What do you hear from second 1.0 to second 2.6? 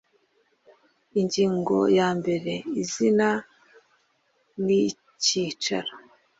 Ingingo ya mbere